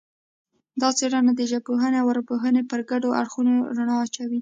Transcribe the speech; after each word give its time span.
دا 0.81 0.89
څېړنه 0.97 1.31
د 1.35 1.41
ژبپوهنې 1.51 1.97
او 1.99 2.07
ارواپوهنې 2.11 2.61
پر 2.69 2.81
ګډو 2.89 3.09
اړخونو 3.19 3.53
رڼا 3.77 3.95
اچوي 4.05 4.39